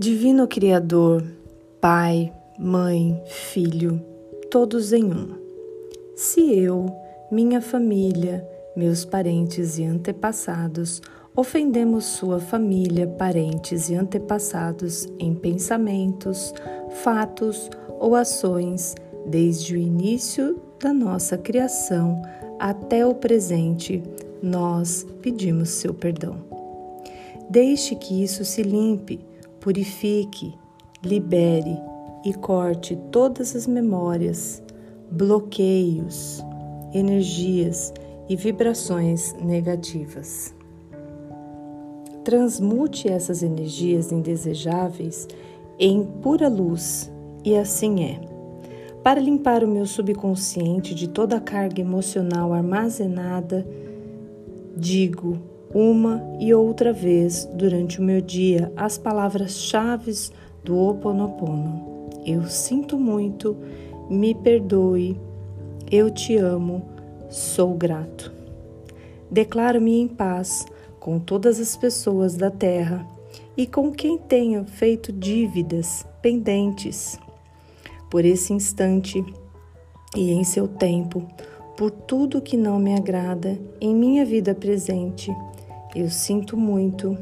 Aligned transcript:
Divino 0.00 0.46
Criador, 0.46 1.24
Pai, 1.80 2.32
Mãe, 2.56 3.20
Filho, 3.26 4.00
todos 4.48 4.92
em 4.92 5.02
um. 5.02 5.34
Se 6.14 6.56
eu, 6.56 6.86
minha 7.32 7.60
família, 7.60 8.48
meus 8.76 9.04
parentes 9.04 9.76
e 9.76 9.82
antepassados 9.82 11.02
ofendemos 11.34 12.04
sua 12.04 12.38
família, 12.38 13.08
parentes 13.08 13.90
e 13.90 13.96
antepassados 13.96 15.08
em 15.18 15.34
pensamentos, 15.34 16.54
fatos 17.02 17.68
ou 17.98 18.14
ações 18.14 18.94
desde 19.26 19.74
o 19.74 19.76
início 19.76 20.62
da 20.78 20.92
nossa 20.92 21.36
criação 21.36 22.22
até 22.60 23.04
o 23.04 23.16
presente, 23.16 24.00
nós 24.40 25.04
pedimos 25.20 25.70
seu 25.70 25.92
perdão. 25.92 26.36
Deixe 27.50 27.96
que 27.96 28.22
isso 28.22 28.44
se 28.44 28.62
limpe 28.62 29.26
purifique, 29.60 30.54
libere 31.02 31.78
e 32.24 32.32
corte 32.34 32.96
todas 33.10 33.54
as 33.54 33.66
memórias, 33.66 34.62
bloqueios, 35.10 36.44
energias 36.92 37.92
e 38.28 38.36
vibrações 38.36 39.34
negativas. 39.34 40.54
Transmute 42.24 43.08
essas 43.08 43.42
energias 43.42 44.12
indesejáveis 44.12 45.26
em 45.78 46.04
pura 46.04 46.48
luz, 46.48 47.10
e 47.44 47.56
assim 47.56 48.04
é. 48.04 48.20
Para 49.02 49.20
limpar 49.20 49.64
o 49.64 49.68
meu 49.68 49.86
subconsciente 49.86 50.94
de 50.94 51.08
toda 51.08 51.36
a 51.36 51.40
carga 51.40 51.80
emocional 51.80 52.52
armazenada, 52.52 53.66
digo 54.76 55.38
uma 55.74 56.22
e 56.40 56.54
outra 56.54 56.92
vez 56.92 57.44
durante 57.52 58.00
o 58.00 58.02
meu 58.02 58.20
dia 58.20 58.72
as 58.76 58.96
palavras-chave 58.96 60.12
do 60.64 60.76
Ho 60.76 60.90
Oponopono. 60.90 62.10
Eu 62.24 62.44
sinto 62.44 62.98
muito, 62.98 63.56
me 64.08 64.34
perdoe, 64.34 65.18
eu 65.90 66.10
te 66.10 66.36
amo, 66.36 66.82
sou 67.28 67.74
grato. 67.74 68.32
Declaro-me 69.30 70.00
em 70.00 70.08
paz 70.08 70.66
com 70.98 71.18
todas 71.18 71.60
as 71.60 71.76
pessoas 71.76 72.34
da 72.34 72.50
terra 72.50 73.06
e 73.56 73.66
com 73.66 73.92
quem 73.92 74.16
tenho 74.18 74.64
feito 74.64 75.12
dívidas 75.12 76.06
pendentes. 76.22 77.18
Por 78.10 78.24
esse 78.24 78.52
instante 78.52 79.22
e 80.16 80.30
em 80.30 80.44
seu 80.44 80.66
tempo, 80.66 81.26
por 81.76 81.90
tudo 81.90 82.40
que 82.40 82.56
não 82.56 82.78
me 82.78 82.94
agrada 82.94 83.58
em 83.80 83.94
minha 83.94 84.24
vida 84.24 84.54
presente 84.54 85.30
eu 85.94 86.10
sinto 86.10 86.56
muito, 86.56 87.16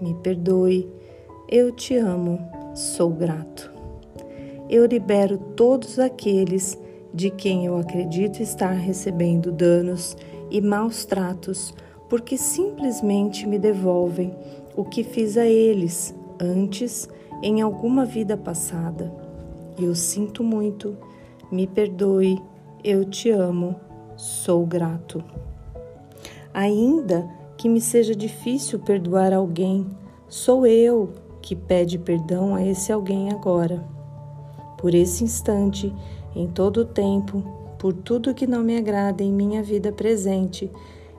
me 0.00 0.14
perdoe, 0.14 0.88
eu 1.48 1.72
te 1.72 1.96
amo, 1.96 2.40
sou 2.74 3.10
grato. 3.10 3.72
Eu 4.68 4.84
libero 4.86 5.38
todos 5.38 5.98
aqueles 5.98 6.78
de 7.14 7.30
quem 7.30 7.64
eu 7.64 7.76
acredito 7.78 8.42
estar 8.42 8.72
recebendo 8.72 9.50
danos 9.50 10.16
e 10.50 10.60
maus 10.60 11.04
tratos, 11.04 11.72
porque 12.08 12.36
simplesmente 12.36 13.46
me 13.46 13.58
devolvem 13.58 14.34
o 14.76 14.84
que 14.84 15.02
fiz 15.02 15.36
a 15.36 15.46
eles 15.46 16.14
antes 16.40 17.08
em 17.42 17.60
alguma 17.60 18.04
vida 18.04 18.36
passada. 18.36 19.12
Eu 19.80 19.94
sinto 19.94 20.42
muito, 20.42 20.96
me 21.50 21.66
perdoe, 21.66 22.40
eu 22.82 23.04
te 23.04 23.30
amo, 23.30 23.76
sou 24.16 24.66
grato. 24.66 25.22
Ainda 26.52 27.37
que 27.58 27.68
me 27.68 27.80
seja 27.80 28.14
difícil 28.14 28.78
perdoar 28.78 29.34
alguém, 29.34 29.84
sou 30.28 30.64
eu 30.64 31.12
que 31.42 31.56
pede 31.56 31.98
perdão 31.98 32.54
a 32.54 32.64
esse 32.64 32.92
alguém 32.92 33.30
agora. 33.30 33.84
Por 34.78 34.94
esse 34.94 35.24
instante, 35.24 35.92
em 36.36 36.46
todo 36.46 36.78
o 36.78 36.84
tempo, 36.84 37.42
por 37.76 37.92
tudo 37.92 38.32
que 38.32 38.46
não 38.46 38.62
me 38.62 38.76
agrada 38.76 39.24
em 39.24 39.32
minha 39.32 39.60
vida 39.60 39.90
presente, 39.90 40.70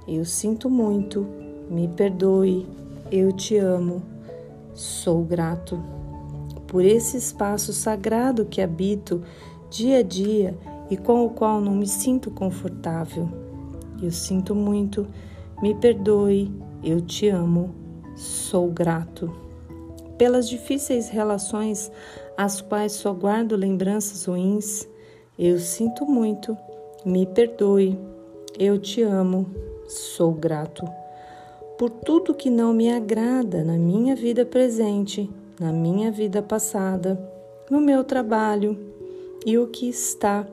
eu 0.08 0.24
sinto 0.24 0.70
muito, 0.70 1.28
me 1.70 1.90
perdoe, 1.90 2.66
eu 3.12 3.34
te 3.34 3.58
amo, 3.58 4.02
sou 4.74 5.22
grato. 5.24 5.78
Por 6.68 6.86
esse 6.86 7.18
espaço 7.18 7.74
sagrado 7.74 8.46
que 8.46 8.62
habito 8.62 9.22
dia 9.70 9.98
a 9.98 10.04
dia 10.04 10.58
e 10.90 10.96
com 10.96 11.26
o 11.26 11.32
qual 11.32 11.60
não 11.60 11.76
me 11.76 11.88
sinto 11.88 12.32
confortável. 12.32 13.28
Eu 14.02 14.12
sinto 14.12 14.56
muito, 14.56 15.06
me 15.62 15.76
perdoe, 15.76 16.52
eu 16.84 17.02
te 17.02 17.28
amo, 17.28 17.76
sou 18.16 18.70
grato. 18.70 19.30
Pelas 20.18 20.48
difíceis 20.48 21.10
relações 21.10 21.92
às 22.38 22.62
quais 22.62 22.94
só 22.94 23.14
guardo 23.14 23.56
lembranças 23.56 24.26
ruins, 24.26 24.88
eu 25.38 25.60
sinto 25.60 26.06
muito, 26.06 26.58
me 27.06 27.26
perdoe, 27.26 27.98
eu 28.58 28.78
te 28.78 29.02
amo, 29.02 29.50
sou 29.86 30.34
grato. 30.34 30.86
Por 31.78 31.90
tudo 31.90 32.34
que 32.34 32.50
não 32.50 32.74
me 32.74 32.92
agrada 32.92 33.64
na 33.64 33.78
minha 33.78 34.16
vida 34.16 34.46
presente, 34.46 35.30
na 35.60 35.72
minha 35.74 36.12
vida 36.12 36.42
passada, 36.42 37.20
no 37.70 37.82
meu 37.82 38.04
trabalho 38.04 38.78
e 39.46 39.58
o 39.58 39.68
que 39.68 39.90
está 39.90 40.48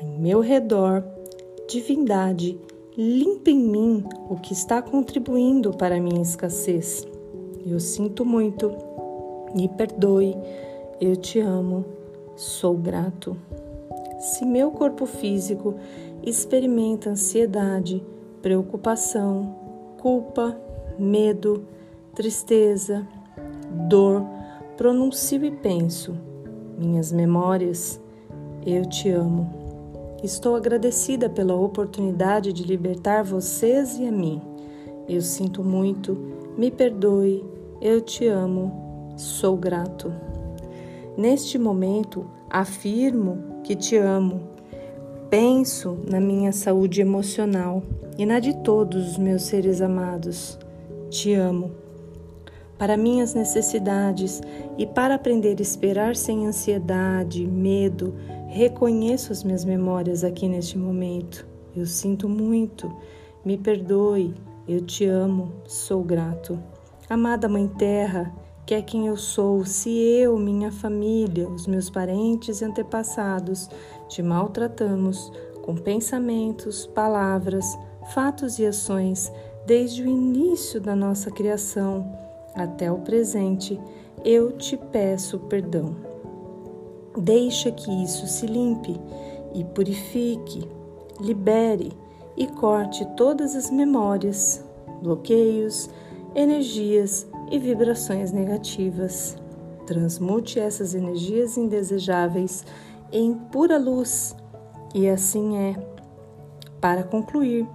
em 0.00 0.18
meu 0.18 0.40
redor, 0.40 1.04
divindade 1.68 2.58
limpa 2.96 3.50
em 3.50 3.58
mim 3.58 4.04
o 4.30 4.36
que 4.36 4.54
está 4.54 4.80
contribuindo 4.80 5.70
para 5.76 5.96
a 5.96 6.00
minha 6.00 6.22
escassez. 6.22 7.06
Eu 7.64 7.78
sinto 7.78 8.24
muito, 8.24 8.72
me 9.54 9.68
perdoe, 9.68 10.34
eu 11.00 11.14
te 11.16 11.38
amo, 11.40 11.84
sou 12.36 12.74
grato. 12.74 13.36
Se 14.18 14.46
meu 14.46 14.70
corpo 14.70 15.04
físico 15.04 15.74
experimenta 16.22 17.10
ansiedade, 17.10 18.02
preocupação, 18.40 19.54
culpa, 19.98 20.58
medo, 20.98 21.66
tristeza, 22.14 23.06
dor, 23.88 24.24
pronuncio 24.76 25.44
e 25.44 25.50
penso: 25.50 26.16
minhas 26.78 27.12
memórias, 27.12 28.00
eu 28.64 28.86
te 28.86 29.10
amo. 29.10 29.65
Estou 30.26 30.56
agradecida 30.56 31.30
pela 31.30 31.54
oportunidade 31.54 32.52
de 32.52 32.64
libertar 32.64 33.22
vocês 33.22 33.96
e 33.96 34.04
a 34.04 34.10
mim. 34.10 34.42
Eu 35.08 35.22
sinto 35.22 35.62
muito, 35.62 36.18
me 36.58 36.68
perdoe, 36.68 37.44
eu 37.80 38.00
te 38.00 38.26
amo, 38.26 39.14
sou 39.16 39.56
grato. 39.56 40.12
Neste 41.16 41.56
momento, 41.58 42.28
afirmo 42.50 43.60
que 43.62 43.76
te 43.76 43.96
amo. 43.96 44.40
Penso 45.30 45.96
na 46.10 46.18
minha 46.18 46.50
saúde 46.50 47.00
emocional 47.00 47.80
e 48.18 48.26
na 48.26 48.40
de 48.40 48.52
todos 48.64 49.12
os 49.12 49.18
meus 49.18 49.42
seres 49.42 49.80
amados. 49.80 50.58
Te 51.08 51.34
amo. 51.34 51.85
Para 52.78 52.96
minhas 52.96 53.34
necessidades 53.34 54.42
e 54.76 54.86
para 54.86 55.14
aprender 55.14 55.56
a 55.58 55.62
esperar 55.62 56.14
sem 56.14 56.46
ansiedade, 56.46 57.46
medo, 57.46 58.14
Reconheço 58.56 59.32
as 59.32 59.44
minhas 59.44 59.66
memórias 59.66 60.24
aqui 60.24 60.48
neste 60.48 60.78
momento. 60.78 61.46
Eu 61.76 61.84
sinto 61.84 62.26
muito. 62.26 62.90
Me 63.44 63.58
perdoe. 63.58 64.34
Eu 64.66 64.80
te 64.80 65.04
amo. 65.04 65.52
Sou 65.66 66.02
grato. 66.02 66.58
Amada 67.06 67.50
Mãe 67.50 67.68
Terra, 67.68 68.34
que 68.64 68.74
é 68.74 68.80
quem 68.80 69.08
eu 69.08 69.16
sou, 69.18 69.62
se 69.66 69.90
eu, 69.90 70.38
minha 70.38 70.72
família, 70.72 71.46
os 71.46 71.66
meus 71.66 71.90
parentes 71.90 72.62
e 72.62 72.64
antepassados 72.64 73.68
te 74.08 74.22
maltratamos 74.22 75.30
com 75.62 75.76
pensamentos, 75.76 76.86
palavras, 76.86 77.66
fatos 78.14 78.58
e 78.58 78.64
ações 78.64 79.30
desde 79.66 80.02
o 80.02 80.06
início 80.06 80.80
da 80.80 80.96
nossa 80.96 81.30
criação 81.30 82.25
até 82.56 82.90
o 82.90 82.98
presente, 82.98 83.78
eu 84.24 84.52
te 84.52 84.76
peço 84.76 85.38
perdão. 85.40 85.94
Deixa 87.16 87.70
que 87.70 87.90
isso 88.02 88.26
se 88.26 88.46
limpe 88.46 88.98
e 89.54 89.64
purifique, 89.64 90.68
libere 91.20 91.92
e 92.36 92.46
corte 92.46 93.06
todas 93.16 93.54
as 93.54 93.70
memórias, 93.70 94.64
bloqueios, 95.02 95.88
energias 96.34 97.26
e 97.50 97.58
vibrações 97.58 98.32
negativas. 98.32 99.36
Transmute 99.86 100.58
essas 100.58 100.94
energias 100.94 101.56
indesejáveis 101.56 102.64
em 103.12 103.34
pura 103.34 103.78
luz 103.78 104.34
e 104.94 105.08
assim 105.08 105.56
é. 105.56 105.76
Para 106.80 107.02
concluir, 107.02 107.66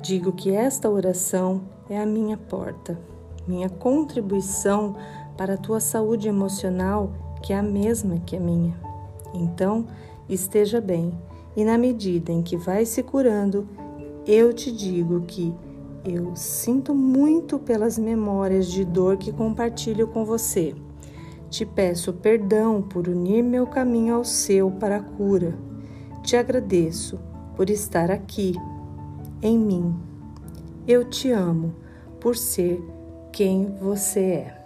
digo 0.00 0.32
que 0.32 0.54
esta 0.54 0.88
oração 0.88 1.62
é 1.88 1.98
a 2.00 2.06
minha 2.06 2.36
porta, 2.36 2.98
minha 3.46 3.68
contribuição 3.68 4.96
para 5.36 5.54
a 5.54 5.58
tua 5.58 5.80
saúde 5.80 6.28
emocional 6.28 7.12
que 7.42 7.52
é 7.52 7.58
a 7.58 7.62
mesma 7.62 8.18
que 8.20 8.36
a 8.36 8.40
minha. 8.40 8.74
Então, 9.34 9.86
esteja 10.26 10.80
bem, 10.80 11.12
e 11.54 11.62
na 11.62 11.76
medida 11.76 12.32
em 12.32 12.40
que 12.40 12.56
vai 12.56 12.86
se 12.86 13.02
curando, 13.02 13.68
eu 14.26 14.52
te 14.54 14.72
digo 14.72 15.20
que 15.22 15.54
eu 16.04 16.34
sinto 16.34 16.94
muito 16.94 17.58
pelas 17.58 17.98
memórias 17.98 18.66
de 18.66 18.82
dor 18.84 19.18
que 19.18 19.30
compartilho 19.30 20.08
com 20.08 20.24
você. 20.24 20.74
Te 21.50 21.66
peço 21.66 22.14
perdão 22.14 22.80
por 22.80 23.08
unir 23.08 23.42
meu 23.42 23.66
caminho 23.66 24.14
ao 24.14 24.24
seu 24.24 24.70
para 24.70 24.96
a 24.96 25.02
cura. 25.02 25.54
Te 26.22 26.36
agradeço 26.36 27.20
por 27.54 27.68
estar 27.68 28.10
aqui, 28.10 28.54
em 29.42 29.58
mim. 29.58 29.94
Eu 30.86 31.04
te 31.04 31.30
amo 31.30 31.74
por 32.20 32.36
ser 32.36 32.82
quem 33.34 33.66
você 33.80 34.20
é. 34.20 34.63